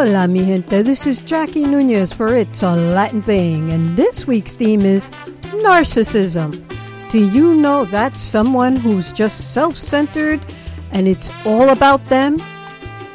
[0.00, 0.84] Hola, mi gente.
[0.84, 5.10] This is Jackie Nunez for It's a Latin Thing, and this week's theme is
[5.64, 6.54] narcissism.
[7.10, 10.40] Do you know that's someone who's just self centered
[10.92, 12.38] and it's all about them?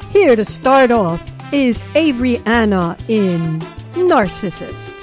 [0.10, 1.24] Here to start off
[1.54, 3.62] is Avery Anna in
[3.96, 5.03] Narcissist.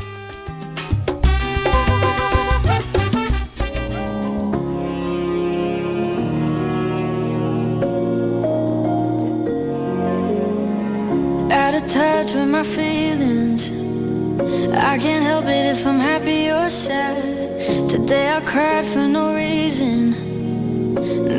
[12.60, 13.70] My feelings.
[14.90, 17.22] I can't help it if I'm happy or sad.
[17.88, 19.98] Today I cried for no reason.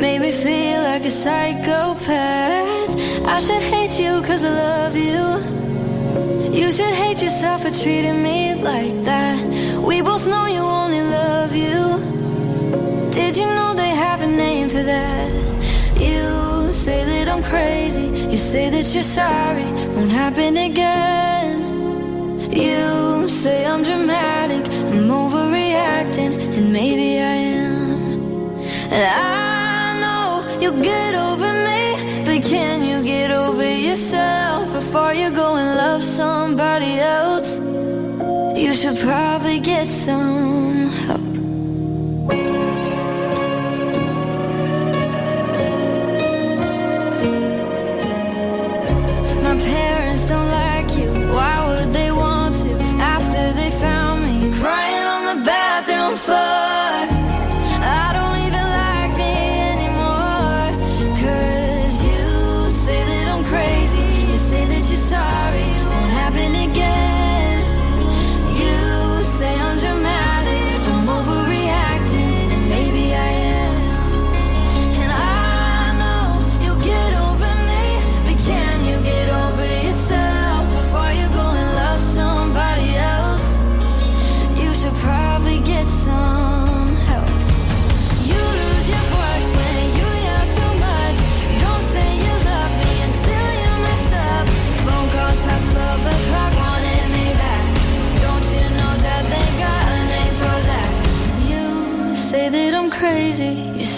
[0.04, 2.90] made me feel like a psychopath.
[3.34, 5.22] I should hate you cause I love you.
[6.60, 9.38] You should hate yourself for treating me like that.
[9.88, 11.82] We both know you only love you.
[13.18, 15.30] Did you know they have a name for that?
[16.08, 16.41] You
[16.82, 18.08] say that I'm crazy.
[18.32, 19.68] You say that you're sorry.
[19.94, 21.54] Won't happen again.
[22.50, 24.64] You say I'm dramatic.
[24.92, 26.32] I'm overreacting.
[26.56, 28.00] And maybe I am.
[28.96, 31.82] And I know you'll get over me.
[32.26, 37.60] But can you get over yourself before you go and love somebody else?
[38.58, 40.81] You should probably get some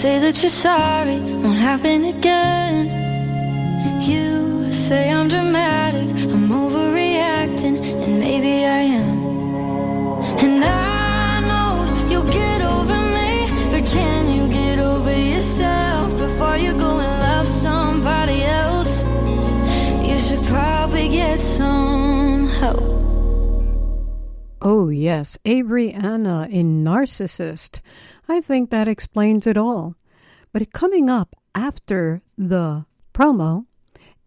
[0.05, 2.81] say that you're sorry, won't happen again.
[4.09, 9.17] You say I'm dramatic, I'm overreacting, and maybe I am.
[10.45, 11.69] And I know
[12.09, 13.31] you'll get over me,
[13.71, 19.03] but can you get over yourself before you go and love somebody else?
[20.07, 22.95] You should probably get some help.
[24.61, 27.81] Oh, yes, Avery Anna in Narcissist.
[28.27, 29.95] I think that explains it all.
[30.51, 33.65] But coming up after the promo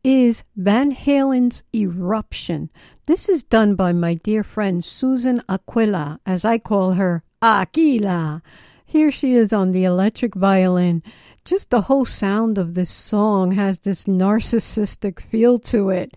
[0.04, 2.70] is Van Halen's Eruption.
[3.06, 8.42] This is done by my dear friend Susan Aquila, as I call her Aquila.
[8.84, 11.02] Here she is on the electric violin.
[11.44, 16.16] Just the whole sound of this song has this narcissistic feel to it.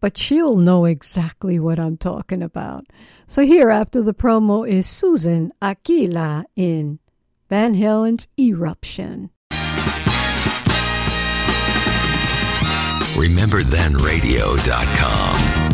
[0.00, 2.86] But she'll know exactly what I'm talking about.
[3.26, 7.00] So, here after the promo is Susan Aquila in
[7.48, 9.30] Van Halen's Eruption.
[13.14, 15.67] RememberThenRadio.com.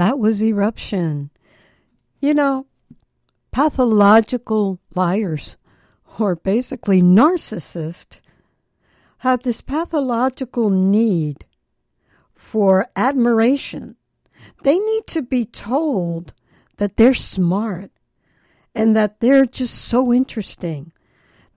[0.00, 1.28] that was Eruption.
[2.20, 2.66] You know,
[3.50, 5.58] pathological liars,
[6.18, 8.22] or basically narcissists,
[9.18, 11.44] have this pathological need
[12.32, 13.96] for admiration.
[14.62, 16.32] They need to be told
[16.78, 17.90] that they're smart
[18.74, 20.92] and that they're just so interesting.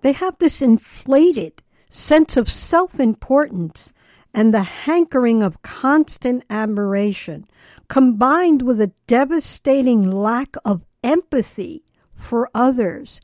[0.01, 3.93] They have this inflated sense of self importance
[4.33, 7.45] and the hankering of constant admiration,
[7.87, 11.85] combined with a devastating lack of empathy
[12.15, 13.21] for others.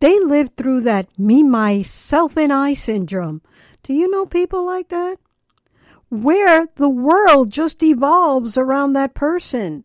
[0.00, 3.40] They live through that me, myself, and I syndrome.
[3.82, 5.18] Do you know people like that?
[6.08, 9.84] Where the world just evolves around that person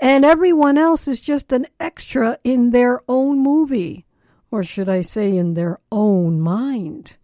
[0.00, 4.04] and everyone else is just an extra in their own movie,
[4.50, 7.16] or should I say, in their own mind.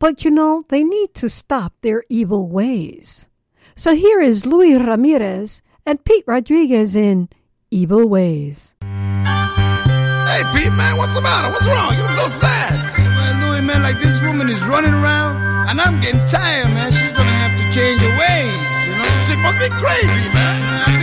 [0.00, 3.28] But you know, they need to stop their evil ways.
[3.76, 7.28] So here is Luis Ramirez and Pete Rodriguez in
[7.70, 8.74] Evil Ways.
[8.80, 11.52] Hey, Pete, man, what's the matter?
[11.52, 11.92] What's wrong?
[11.92, 12.80] You look so sad.
[12.96, 15.36] Man, Louis, man, like this woman is running around,
[15.68, 16.90] and I'm getting tired, man.
[16.96, 18.56] She's gonna have to change her ways.
[18.88, 19.04] You know?
[19.04, 20.64] This chick must be crazy, man.
[20.96, 20.99] The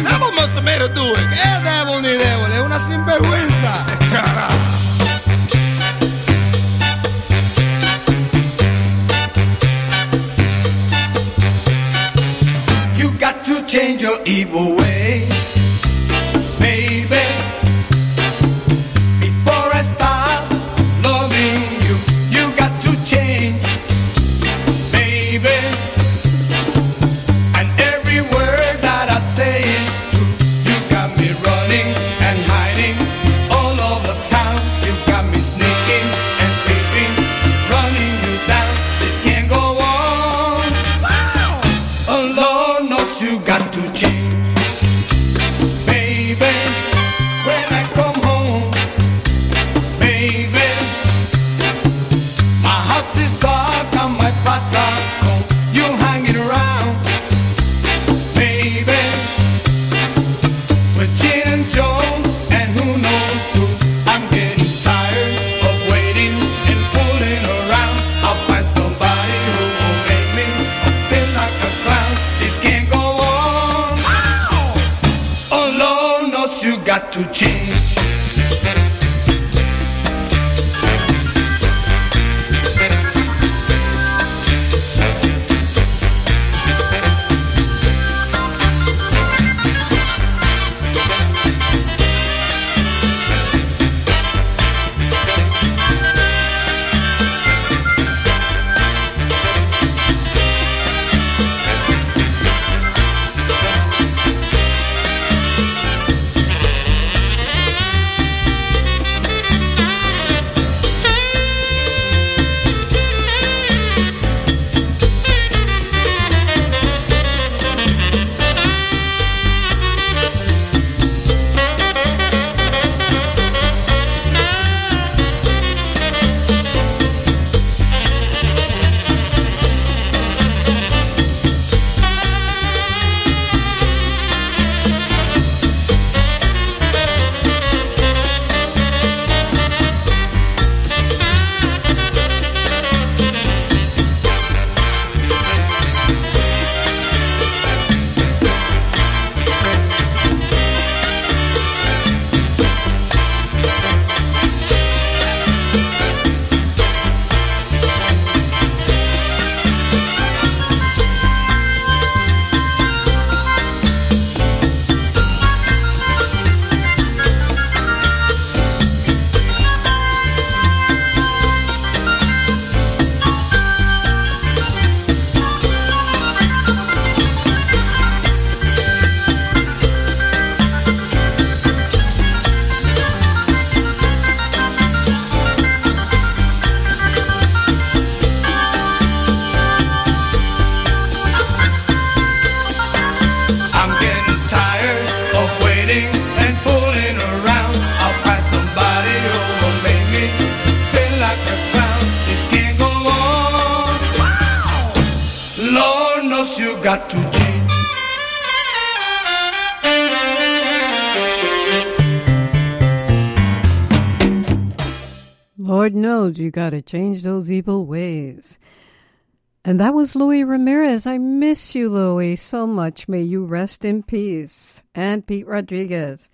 [219.77, 221.05] And that was Louis Ramirez.
[221.05, 223.07] I miss you, Louis, so much.
[223.07, 224.81] May you rest in peace.
[224.95, 226.31] And Pete Rodriguez.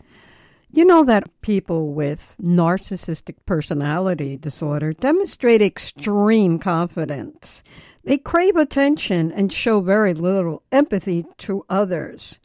[0.71, 7.63] You know that people with narcissistic personality disorder demonstrate extreme confidence.
[8.05, 12.39] They crave attention and show very little empathy to others.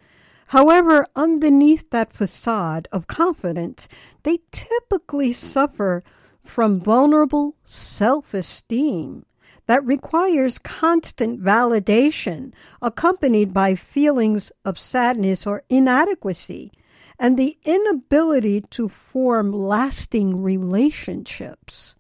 [0.49, 3.87] However, underneath that facade of confidence,
[4.25, 6.03] they typically suffer
[6.43, 9.25] from vulnerable self esteem
[9.69, 16.73] that requires constant validation, accompanied by feelings of sadness or inadequacy,
[17.19, 21.95] and the inability to form lasting relationships.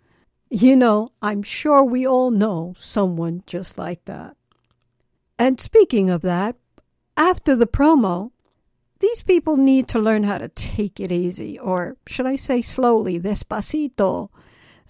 [0.48, 4.34] You know, I'm sure we all know someone just like that.
[5.38, 6.56] And speaking of that,
[7.18, 8.30] after the promo,
[9.00, 13.20] these people need to learn how to take it easy, or should I say slowly,
[13.20, 14.30] despacito,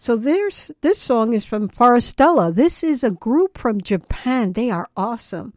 [0.00, 2.54] so there's this song is from Forestella.
[2.54, 4.52] This is a group from Japan.
[4.52, 5.52] They are awesome.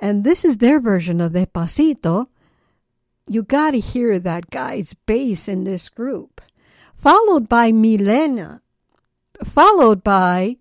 [0.00, 2.28] And this is their version of Despacito.
[3.28, 6.40] You got to hear that guy's bass in this group.
[6.94, 8.62] Followed by Milena.
[9.44, 10.56] Followed by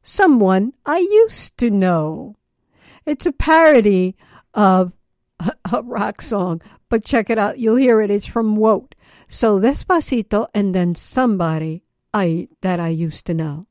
[0.00, 2.36] someone I used to know.
[3.04, 4.16] It's a parody
[4.54, 4.92] of
[5.72, 7.58] a rock song, but check it out.
[7.58, 8.10] You'll hear it.
[8.10, 8.94] It's from Woat.
[9.28, 11.83] So Despacito and then somebody
[12.14, 13.66] I that I used to know.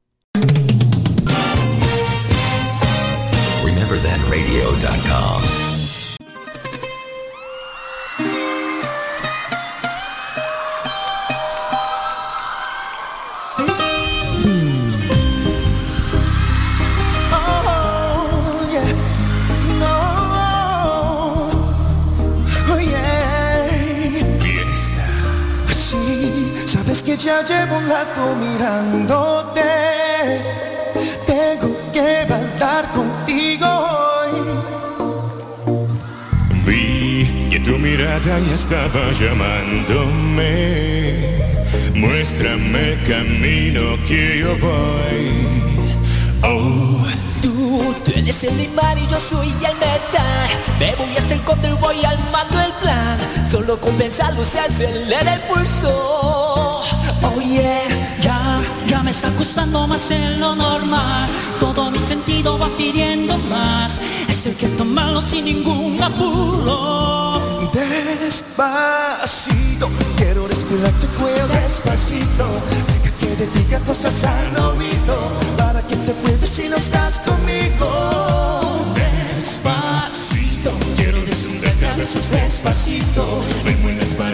[3.64, 5.63] RememberThenRadio.com.
[27.16, 29.62] que ya llevo un rato mirándote.
[31.28, 34.32] Tengo que bailar contigo hoy.
[36.66, 40.34] Vi que tu mirada ya estaba llamándome.
[41.94, 45.26] Muéstrame el camino que yo voy.
[46.44, 47.06] Oh,
[47.42, 51.74] Tú, tú eres el imán y yo soy el metal Me voy a hacer contra
[51.76, 52.83] voy armando el plan
[53.54, 56.82] Solo con pensarlo se acelera el pulso
[57.22, 61.30] Oh yeah, ya, ya me está costando más en lo normal.
[61.60, 64.02] Todo mi sentido va pidiendo más.
[64.28, 67.70] Esto hay que tomarlo sin ningún apuro.
[68.24, 72.48] Despacito, quiero respirar tu cuello despacito.
[72.88, 75.16] Deja que te diga cosas al oído.
[75.60, 78.13] Para que te puedes si no estás conmigo.
[82.14, 84.33] pasos despacito, ven muy despacito.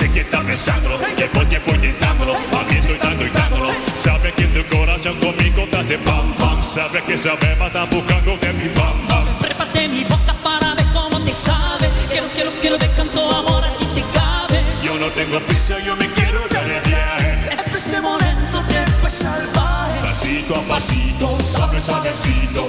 [0.00, 0.98] Sé que estás pensándolo.
[1.16, 2.34] Llevo tiempo intentándolo.
[2.58, 3.68] Abriendo y dando y dándolo.
[3.94, 6.62] Sabe que tu corazón conmigo te hace pam, pam.
[6.62, 9.26] Sabe que esa beba está buscando de mi pam, pam.
[9.40, 11.86] Prépate mi boca para ver cómo te sabe.
[12.08, 14.58] Quiero, quiero, quiero ver cuánto amor aquí te cabe.
[14.82, 17.30] Yo no tengo prisa, yo me quiero dar de viaje.
[17.70, 20.00] Este momento tiempo es salvaje.
[20.02, 22.68] Pasito a pasito, suave, suavecito.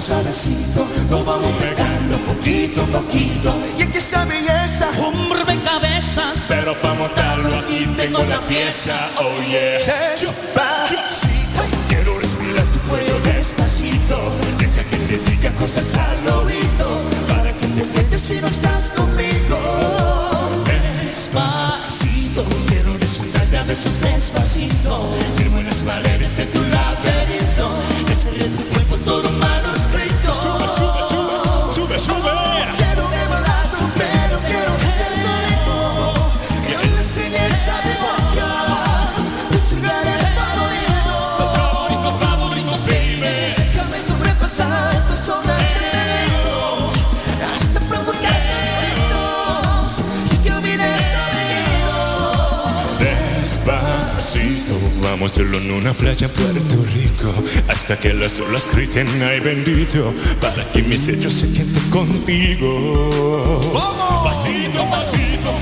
[0.00, 0.86] Suavecito.
[1.10, 3.54] Nos vamos pegando poquito a poquito.
[3.78, 4.88] Y aquí esa belleza.
[4.98, 6.46] Un rompecabezas.
[6.48, 9.78] Pero para montarlo aquí tengo la pieza, oh yeah.
[10.12, 11.62] Despacito.
[11.88, 14.18] Quiero respirar tu cuello despacito.
[14.58, 17.02] Deja que te diga cosas al oído.
[17.28, 19.58] Para que te cuentes si no estás conmigo.
[21.02, 22.44] Despacito.
[22.68, 25.08] Quiero disfrutarte a besos despacito.
[25.36, 26.62] Firmo en las paredes de tu
[55.24, 57.32] Estábamos solo en una playa Puerto Rico.
[57.68, 64.12] Hasta que las olas griten ay bendito Para que mis hechos se queden contigo ¡Vamos!
[64.24, 65.52] Pasito, pasito,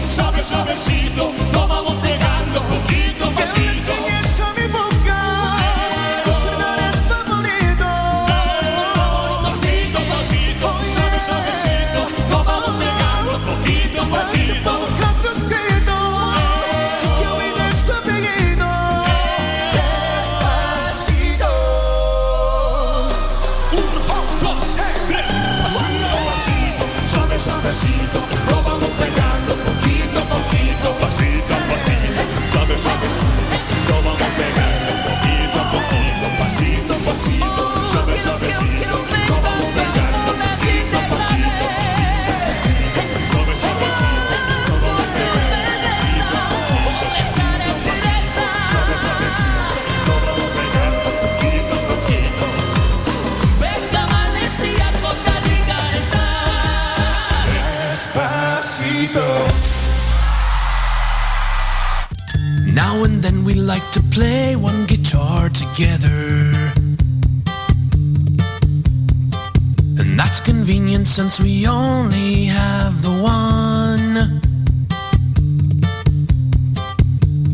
[71.21, 74.41] since we only have the one.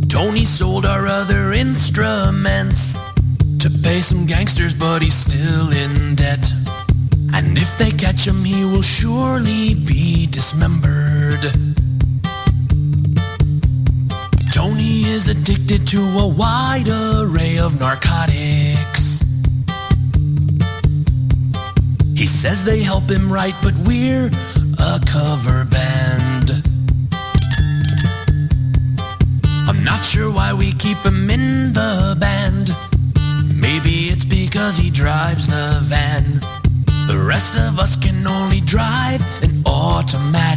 [0.08, 2.96] Tony sold our other instruments
[3.58, 6.48] to pay some gangsters, but he's still in debt.
[7.34, 11.42] And if they catch him, he will surely be dismembered.
[14.52, 18.05] Tony is addicted to a wide array of narcotics
[22.56, 24.30] as they help him write, but we're
[24.78, 26.48] a cover band.
[29.68, 32.70] I'm not sure why we keep him in the band.
[33.60, 36.40] Maybe it's because he drives the van.
[37.06, 40.55] The rest of us can only drive an automatic.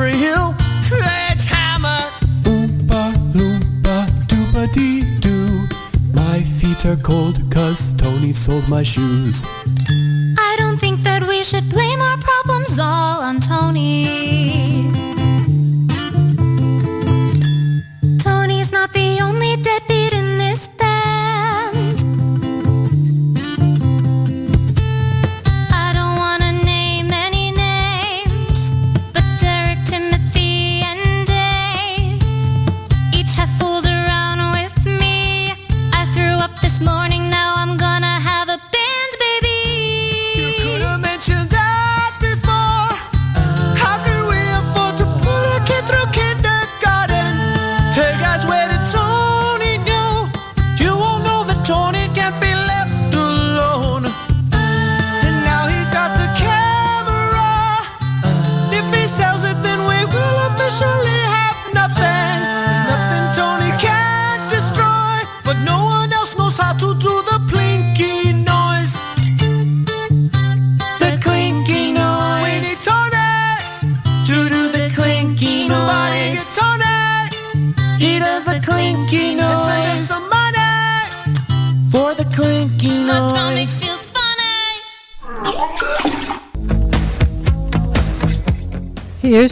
[0.00, 0.54] Barbary Hill.
[0.80, 2.00] Sledgehammer!
[2.44, 5.68] Oompa loompa doopa dee doo.
[6.14, 9.44] My feet are cold cause Tony sold my shoes.
[10.38, 14.19] I don't think that we should blame our problems all on Tony.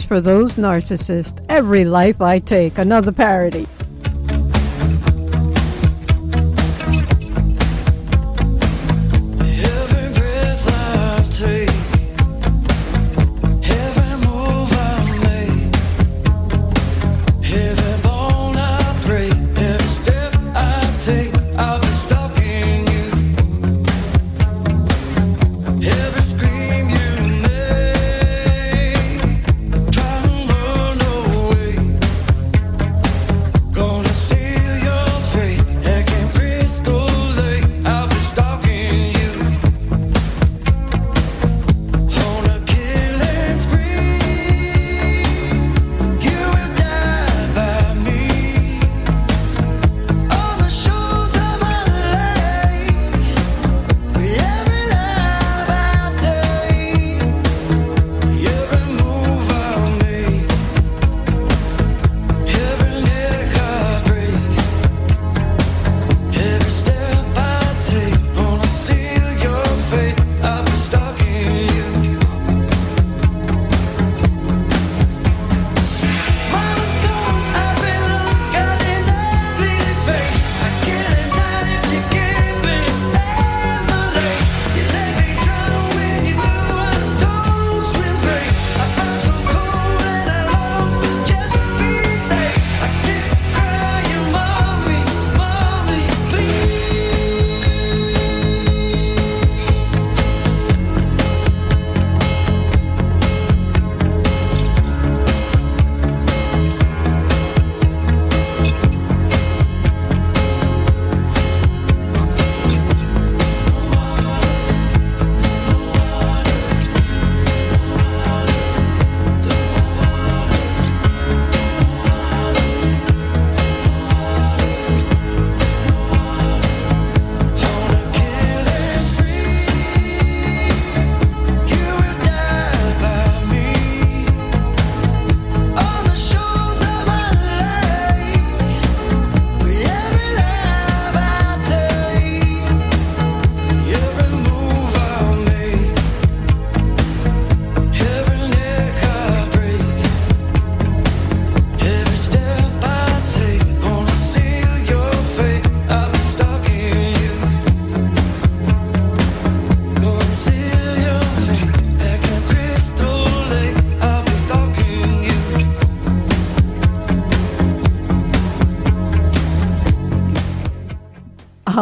[0.09, 1.39] for those narcissists.
[1.49, 2.79] Every life I take.
[2.79, 3.67] Another parody.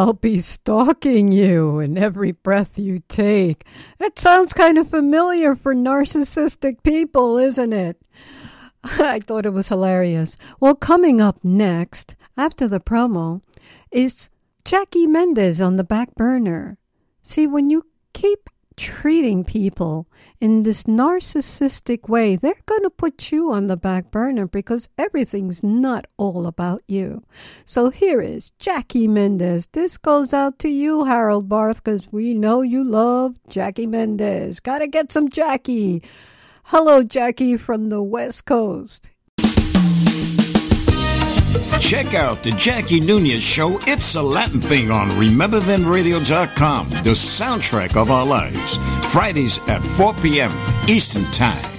[0.08, 3.68] I'll be stalking you in every breath you take.
[3.98, 8.02] That sounds kind of familiar for narcissistic people, isn't it?
[8.86, 10.38] I thought it was hilarious.
[10.62, 13.42] Well, coming up next, after the promo,
[13.92, 14.30] is
[14.64, 16.78] Jackie Mendez on the back burner.
[17.22, 20.08] See, when you keep treating people
[20.40, 25.64] in this narcissistic way, they're going to put you on the back burner because everything's
[25.64, 27.24] not all about you.
[27.66, 29.68] So here is Jackie Mendez.
[29.68, 34.60] This goes out to you, Harold Barth, because we know you love Jackie Mendez.
[34.60, 36.04] Got to get some Jackie.
[36.66, 39.12] Hello, Jackie from the West Coast.
[41.80, 48.10] Check out the Jackie Nunez show, It's a Latin Thing on RememberThenRadio.com, the soundtrack of
[48.10, 48.78] our lives.
[49.12, 50.52] Fridays at 4 p.m.
[50.88, 51.77] Eastern Time.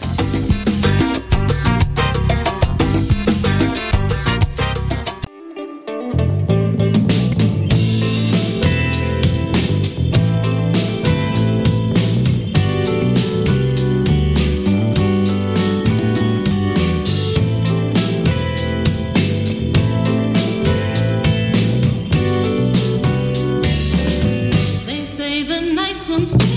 [26.18, 26.47] Nice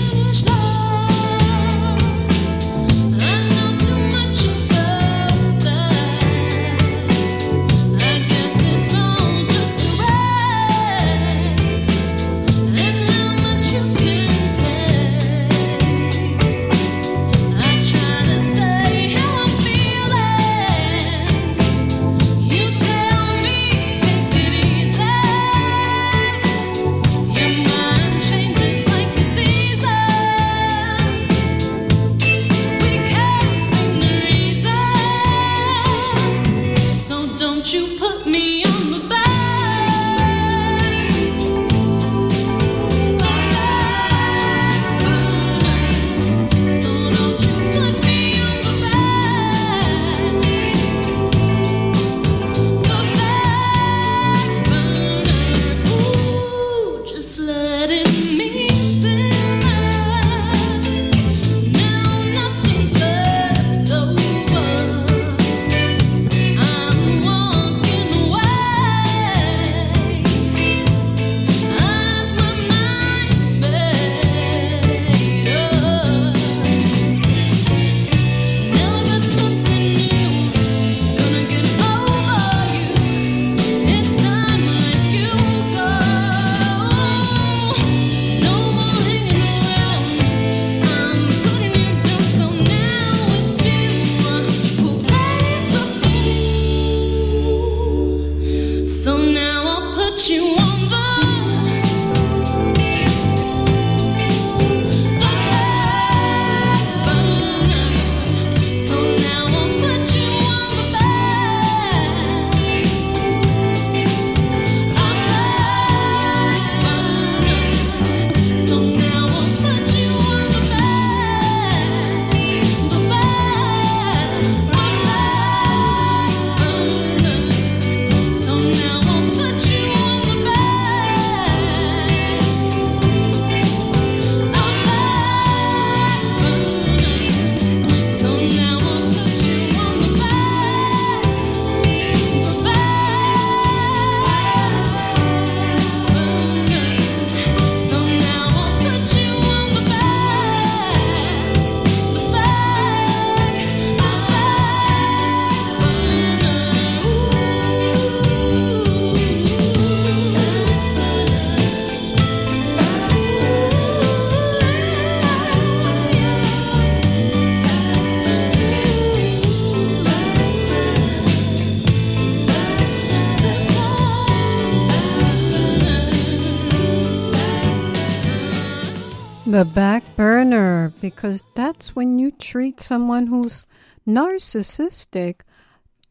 [181.90, 183.64] when you treat someone who's
[184.06, 185.40] narcissistic,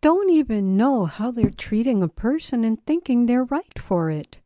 [0.01, 4.39] don't even know how they're treating a person and thinking they're right for it.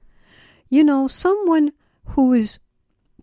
[0.69, 1.71] You know, someone
[2.09, 2.59] who is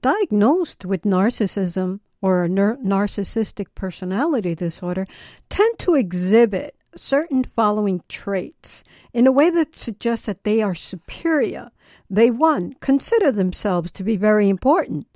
[0.01, 5.07] diagnosed with narcissism or a nar- narcissistic personality disorder
[5.49, 11.71] tend to exhibit certain following traits in a way that suggests that they are superior.
[12.09, 15.07] They, one, consider themselves to be very important.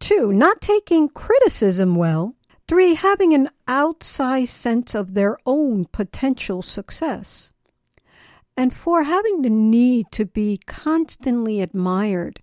[0.00, 2.34] Two, not taking criticism well.
[2.66, 7.52] Three, having an outsized sense of their own potential success.
[8.56, 12.40] and four, having the need to be constantly admired.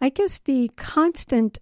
[0.00, 1.58] I guess the constant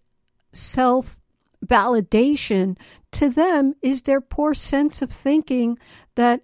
[0.52, 1.18] self
[1.64, 2.76] validation
[3.12, 5.76] to them is their poor sense of thinking
[6.14, 6.42] that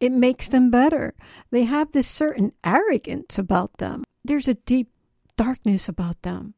[0.00, 1.14] it makes them better.
[1.50, 4.02] They have this certain arrogance about them.
[4.24, 4.90] There's a deep
[5.36, 6.54] darkness about them.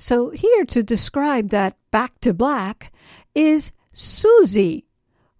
[0.00, 2.92] So, here to describe that back to black
[3.34, 4.86] is Susie,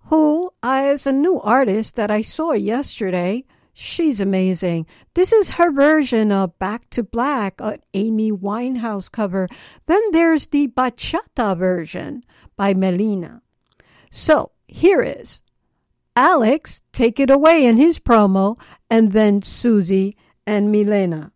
[0.06, 3.44] who is a new artist that I saw yesterday.
[3.72, 4.86] She's amazing.
[5.14, 9.46] This is her version of Back to Black, an Amy Winehouse cover.
[9.86, 12.24] Then there's the bachata version
[12.56, 13.42] by Melina.
[14.10, 15.40] So here is
[16.16, 18.58] Alex, take it away in his promo,
[18.90, 20.16] and then Susie
[20.48, 21.30] and Milena.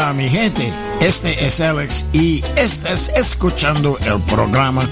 [0.00, 4.82] Hola mi gente, este es Alex y estás escuchando el programa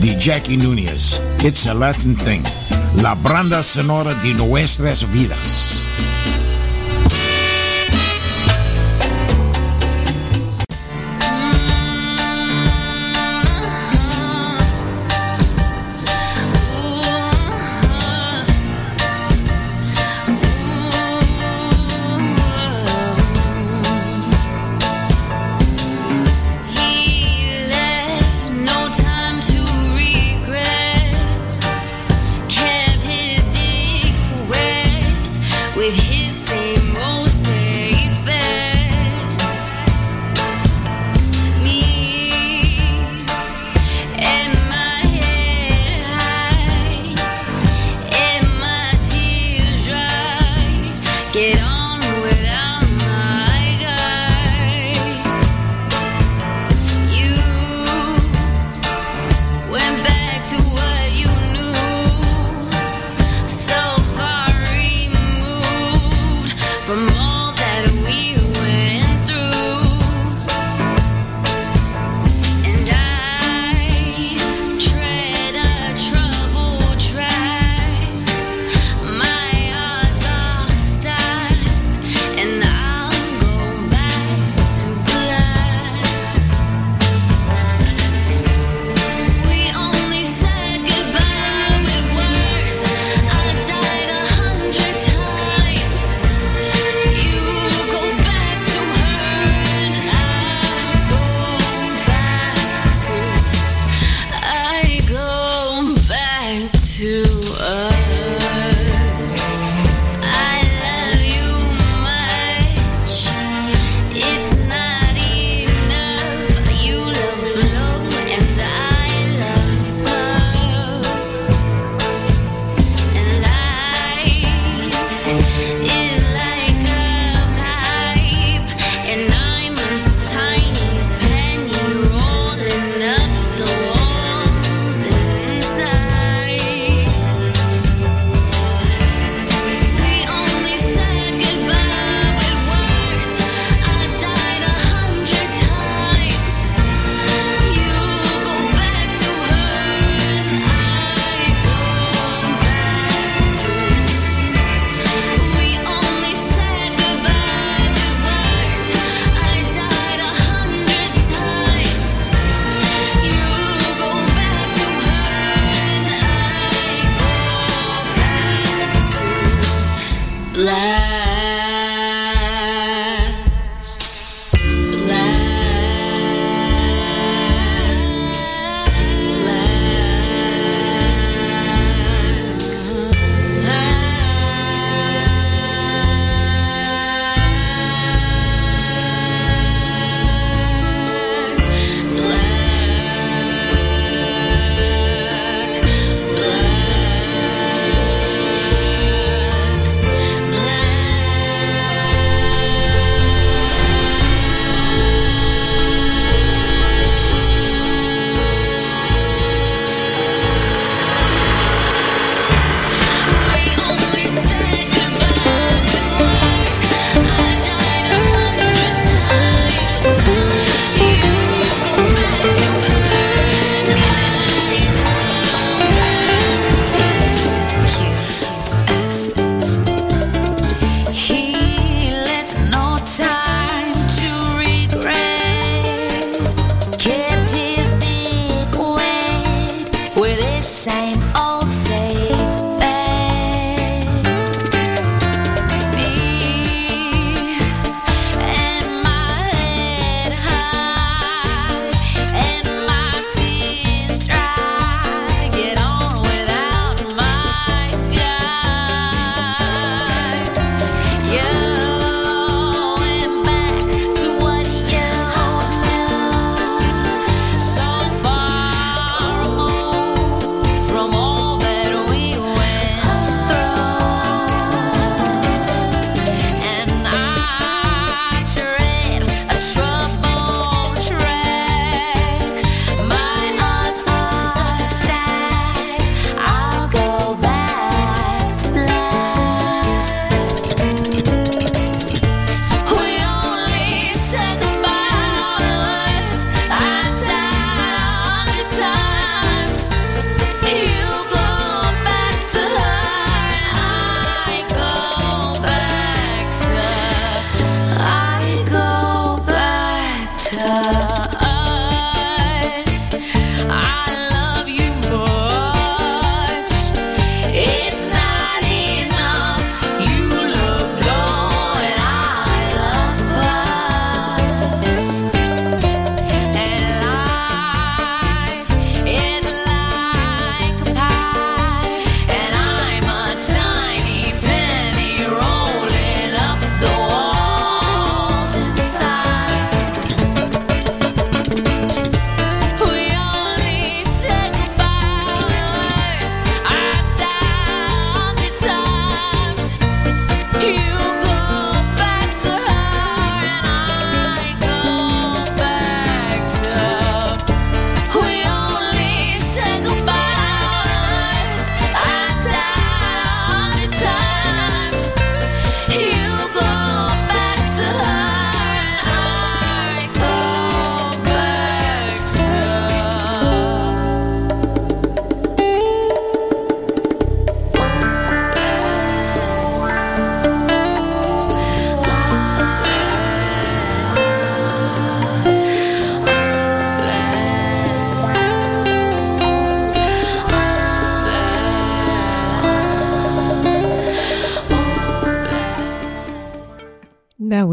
[0.00, 1.22] de Jackie Núñez.
[1.44, 2.42] It's a Latin Thing,
[3.00, 5.88] la banda sonora de nuestras vidas.
[51.32, 51.69] Get on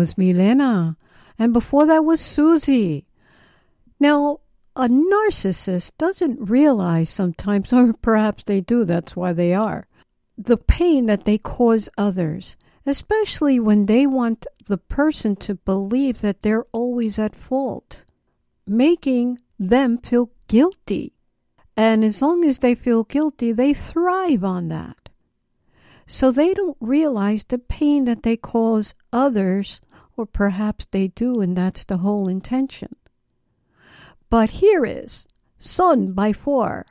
[0.08, 0.96] was Milena.
[1.38, 3.06] And before that was Susie.
[4.00, 4.40] Now,
[4.76, 9.88] a narcissist doesn't realize sometimes, or perhaps they do, that's why they are,
[10.38, 12.56] the pain that they cause others,
[12.86, 18.04] especially when they want the person to believe that they're always at fault,
[18.66, 21.14] making them feel guilty.
[21.76, 25.10] And as long as they feel guilty, they thrive on that.
[26.06, 29.82] So they don't realize the pain that they cause others,
[30.18, 32.96] or perhaps they do, and that's the whole intention.
[34.30, 35.26] But here is
[35.58, 36.86] Son by Four,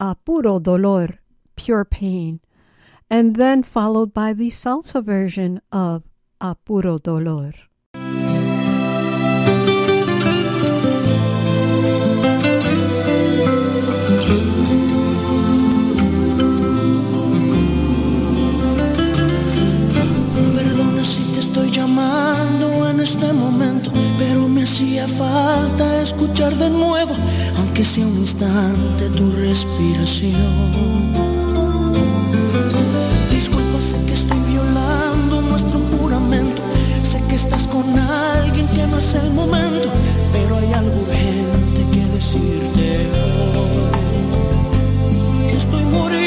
[0.00, 1.20] a puro dolor,
[1.54, 2.40] pure pain,
[3.08, 6.02] and then followed by the salsa version of
[6.40, 7.52] a puro dolor.
[23.02, 27.14] Este momento, pero me hacía falta escuchar de nuevo,
[27.58, 31.12] aunque sea un instante, tu respiración.
[33.30, 36.62] Disculpa, sé que estoy violando nuestro juramento,
[37.02, 39.88] sé que estás con alguien que no es el momento,
[40.32, 43.08] pero hay algo urgente que decirte.
[45.50, 46.19] Estoy muriendo,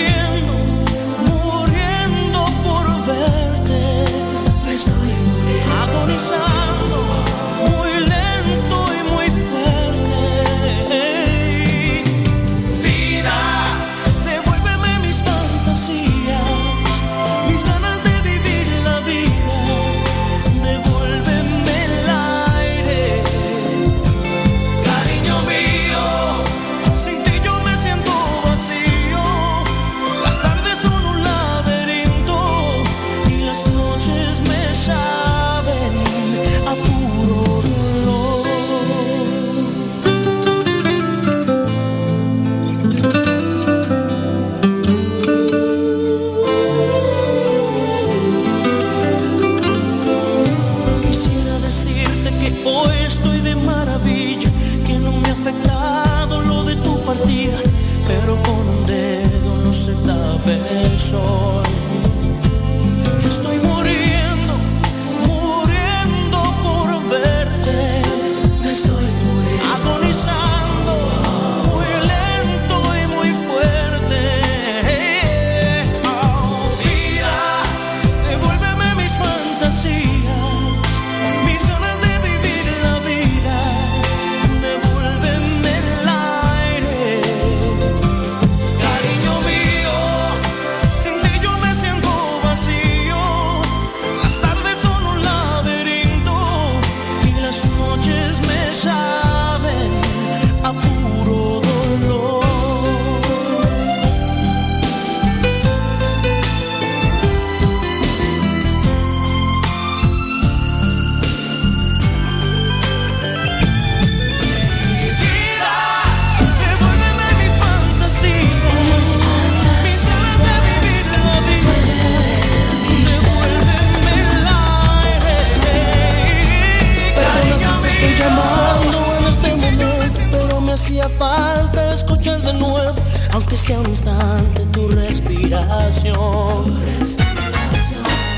[133.71, 136.65] un instante, tu respiración.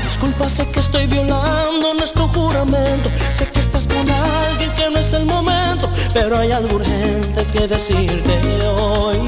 [0.04, 3.10] Disculpa, sé que estoy violando nuestro juramento.
[3.34, 7.66] Sé que estás con alguien que no es el momento, pero hay algo urgente que
[7.66, 9.18] decirte hoy.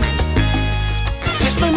[1.46, 1.72] Estoy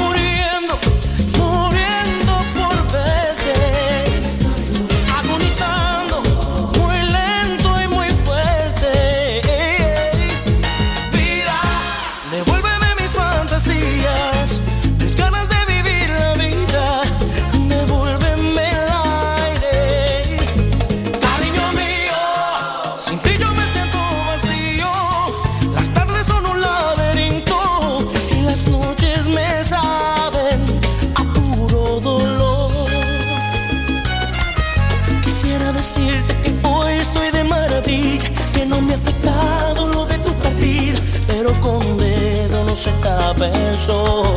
[43.87, 44.30] corazón.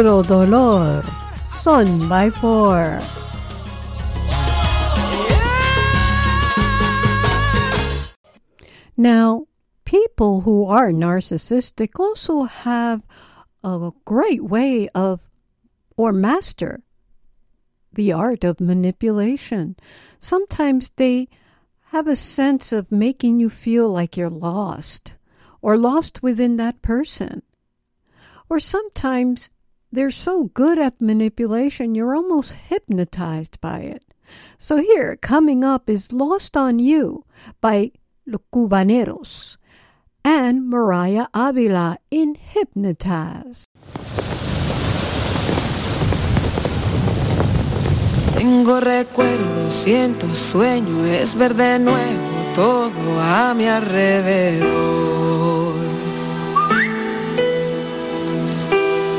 [0.00, 1.02] Puro dolor.
[1.50, 2.98] Son by four.
[8.96, 9.46] Now,
[9.84, 13.02] people who are narcissistic also have
[13.62, 15.28] a great way of
[15.98, 16.80] or master
[17.92, 19.76] the art of manipulation.
[20.18, 21.28] Sometimes they
[21.92, 25.12] have a sense of making you feel like you're lost
[25.60, 27.42] or lost within that person.
[28.48, 29.50] Or sometimes
[29.92, 34.04] they're so good at manipulation, you're almost hypnotized by it.
[34.58, 37.24] So here, coming up is Lost on You
[37.60, 37.92] by
[38.26, 39.56] Los Cubaneros
[40.24, 43.64] and Mariah Avila in Hypnotize.
[48.34, 55.59] Tengo recuerdos, siento sueño, es nuevo todo a mi alrededor.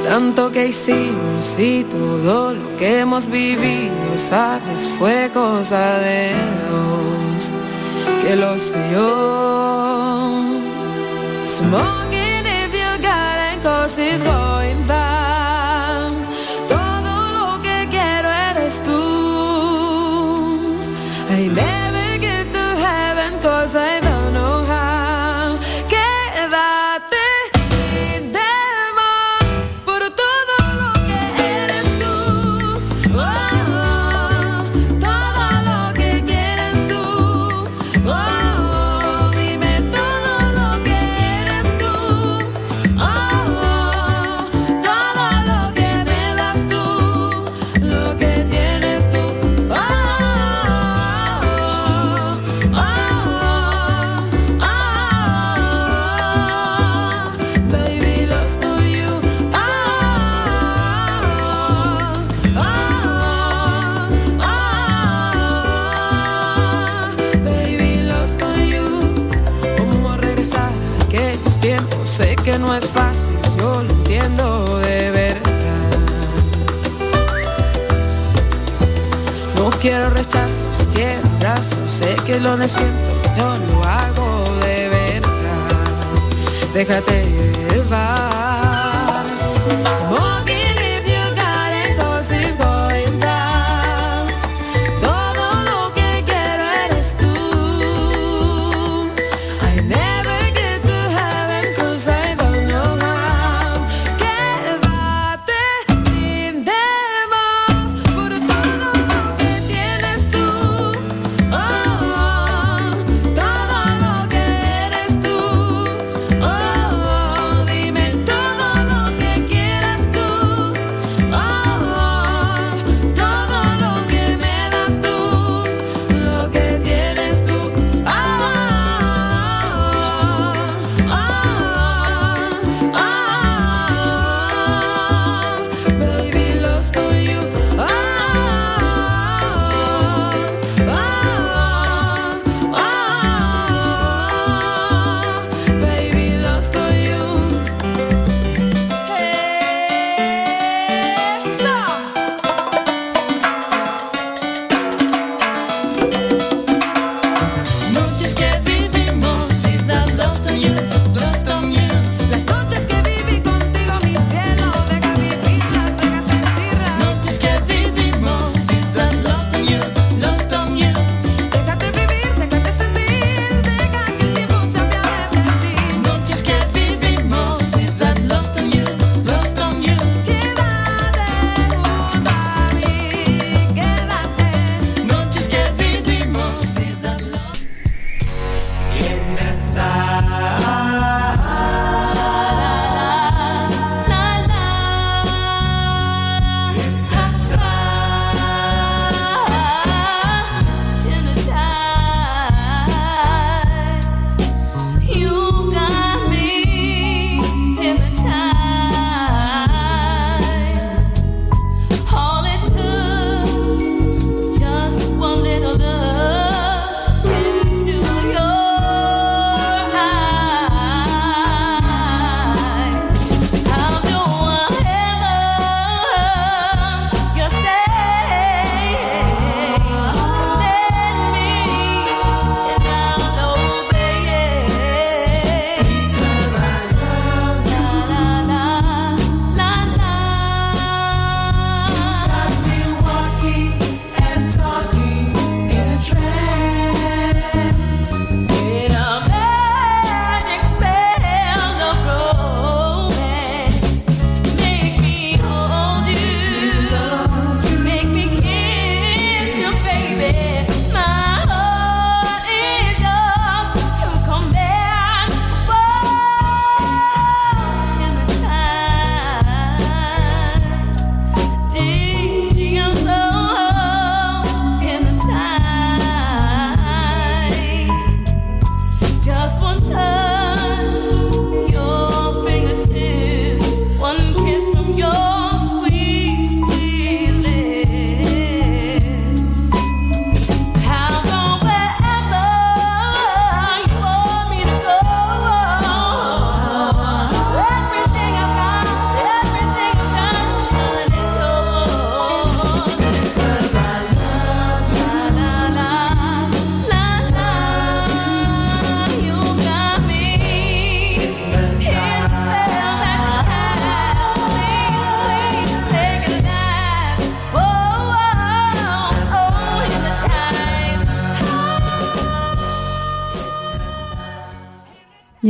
[0.08, 6.32] Tanto que hicimos y todo lo que hemos vivido, sabes, fue cosa de
[6.70, 7.52] dos,
[8.24, 10.42] que lo sé yo.
[11.58, 14.22] Smoking if you got it, cause it's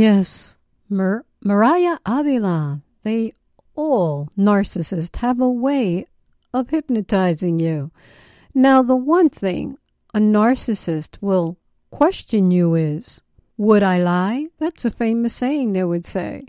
[0.02, 2.82] Yes, Mar- Mariah Avila.
[3.04, 3.30] They
[3.76, 6.04] all narcissists have a way
[6.52, 7.92] of hypnotizing you.
[8.52, 9.78] Now, the one thing
[10.12, 11.56] a narcissist will
[11.92, 13.20] question you is,
[13.56, 14.46] would I lie?
[14.58, 16.46] That's a famous saying they would say.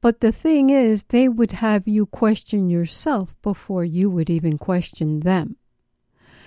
[0.00, 5.20] But the thing is, they would have you question yourself before you would even question
[5.20, 5.56] them.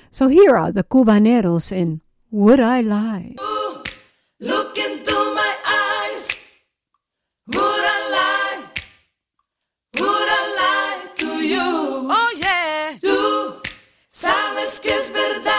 [0.09, 1.99] So here are the Cubaneros in
[2.31, 3.35] Would I Lie?
[3.41, 3.83] Ooh,
[14.85, 15.54] que es verdad.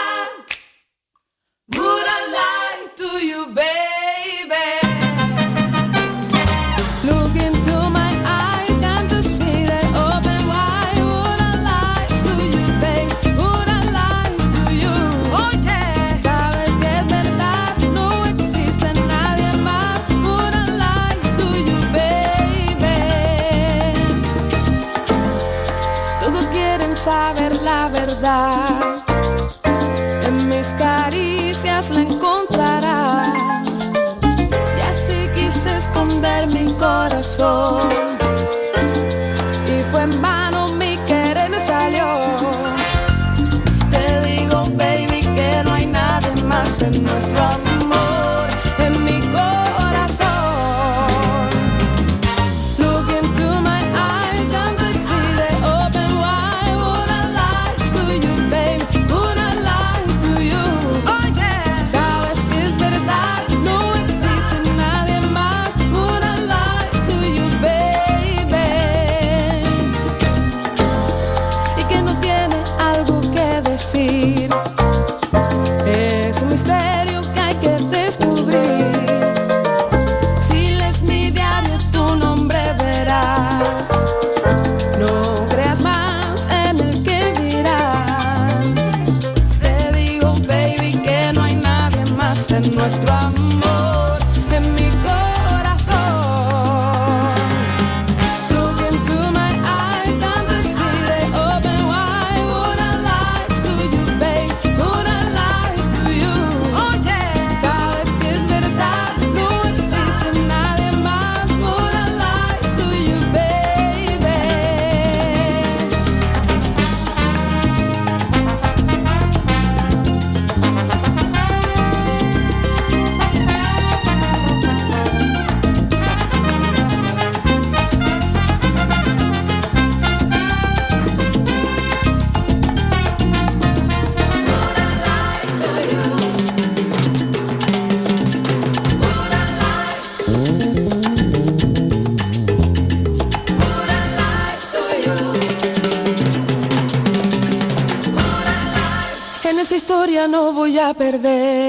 [150.93, 151.66] perder.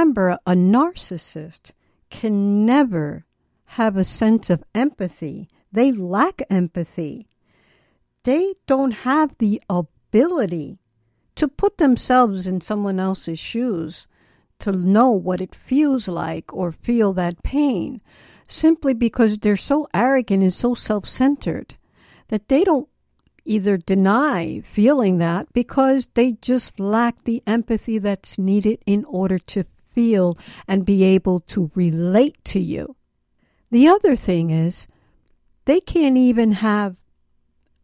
[0.00, 1.72] Remember, a narcissist
[2.08, 3.26] can never
[3.76, 5.46] have a sense of empathy.
[5.70, 7.28] They lack empathy.
[8.24, 10.78] They don't have the ability
[11.34, 14.06] to put themselves in someone else's shoes,
[14.60, 18.00] to know what it feels like or feel that pain,
[18.48, 21.76] simply because they're so arrogant and so self centered
[22.28, 22.88] that they don't
[23.44, 29.62] either deny feeling that because they just lack the empathy that's needed in order to
[29.92, 32.96] feel and be able to relate to you.
[33.70, 34.88] The other thing is,
[35.64, 37.00] they can't even have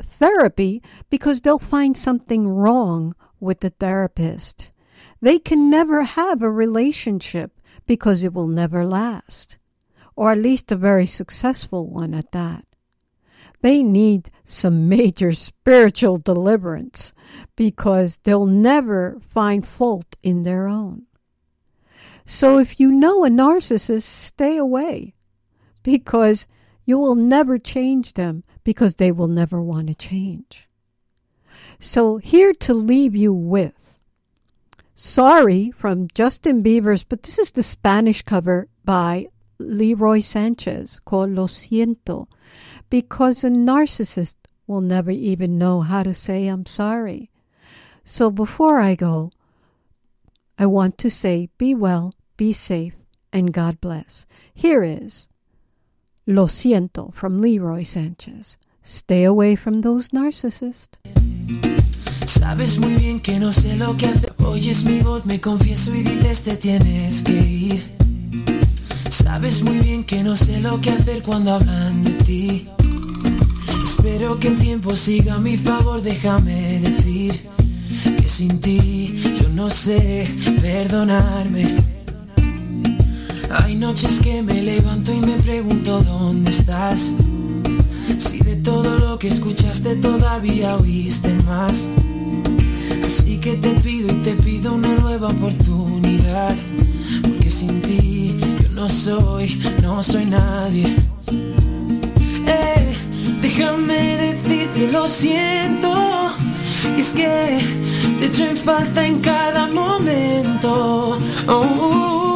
[0.02, 4.70] therapy because they'll find something wrong with the therapist.
[5.20, 7.52] They can never have a relationship
[7.86, 9.58] because it will never last,
[10.14, 12.64] or at least a very successful one at that.
[13.62, 17.12] They need some major spiritual deliverance
[17.56, 21.06] because they'll never find fault in their own.
[22.26, 25.14] So if you know a narcissist, stay away
[25.84, 26.48] because
[26.84, 30.68] you will never change them because they will never want to change.
[31.78, 33.98] So, here to leave you with
[34.94, 39.26] Sorry from Justin Bieber's, but this is the Spanish cover by
[39.58, 42.28] Leroy Sanchez called Lo Siento,
[42.88, 44.34] because a narcissist
[44.66, 47.30] will never even know how to say I'm sorry.
[48.04, 49.30] So, before I go,
[50.58, 52.94] I want to say be well, be safe,
[53.32, 54.26] and God bless.
[54.54, 55.28] Here is
[56.28, 58.58] Lo siento from Leroy Sanchez.
[58.82, 60.98] Stay away from those narcissists.
[62.26, 64.32] Sabes muy bien que no sé lo que hacer.
[64.44, 67.96] Oyes mi voz, me confieso y dices te tienes que ir.
[69.08, 72.68] Sabes muy bien que no sé lo que hacer cuando hablan de ti.
[73.84, 77.48] Espero que el tiempo siga a mi favor, déjame decir
[78.18, 80.28] que sin ti yo no sé
[80.60, 81.95] perdonarme.
[83.50, 87.10] Hay noches que me levanto y me pregunto dónde estás.
[88.18, 91.84] Si de todo lo que escuchaste todavía oíste más.
[93.04, 96.54] Así que te pido y te pido una nueva oportunidad.
[97.22, 100.86] Porque sin ti yo no soy, no soy nadie.
[102.46, 102.96] Eh,
[103.42, 105.92] déjame decirte lo siento.
[106.96, 107.60] Y es que
[108.18, 111.18] te echo en falta en cada momento.
[111.48, 112.35] Oh,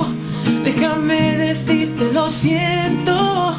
[0.72, 3.54] déjame decirte lo siento.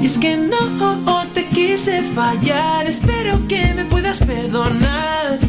[0.00, 2.86] Y es que no te quise fallar.
[2.86, 5.47] Espero que me puedas perdonar.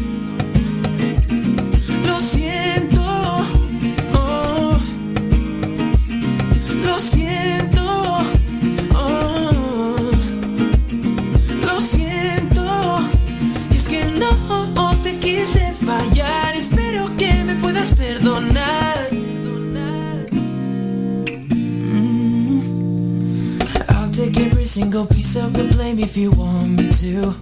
[24.70, 27.34] Single piece of the blame if you want me to.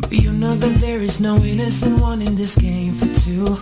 [0.00, 3.58] But you know that there is no innocent one in this game for two.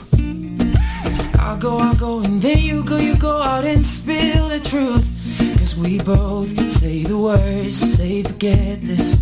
[1.40, 5.18] I'll go, I'll go, and then you go, you go out and spill the truth.
[5.58, 9.18] Cause we both say the words, say forget this.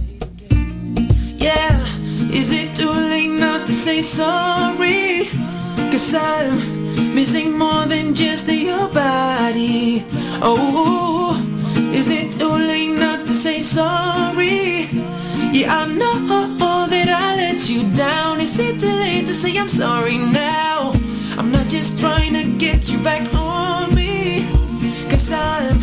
[1.38, 1.80] Yeah,
[2.36, 5.24] is it too late now to say sorry?
[5.90, 10.04] Cause I'm missing more than just your body.
[10.42, 11.51] Oh,
[12.42, 14.88] too late now to say sorry?
[15.52, 16.14] Yeah, I know
[16.88, 18.40] that I let you down.
[18.40, 20.92] Is it too late to say I'm sorry now?
[21.38, 24.44] I'm not just trying to get you back on me.
[25.08, 25.76] Cause I'm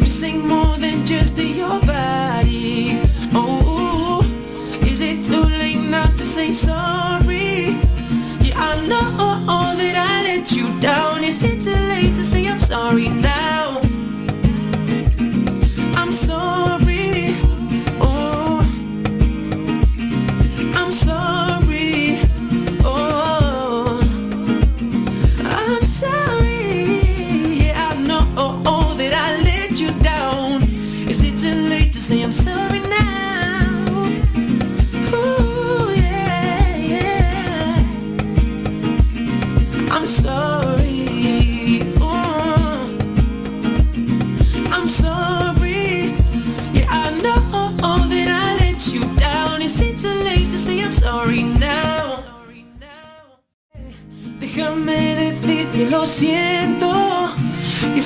[0.00, 3.00] missing more than just your body.
[3.32, 4.20] Oh,
[4.82, 6.91] is it too late not to say sorry?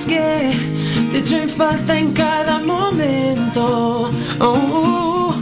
[0.06, 4.10] Te echo en falta en cada momento.
[4.38, 5.34] Oh,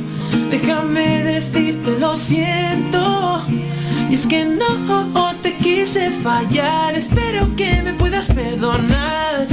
[0.51, 3.43] déjame decirte lo siento.
[4.09, 6.95] Y es que no te quise fallar.
[6.95, 9.47] Espero que me puedas perdonar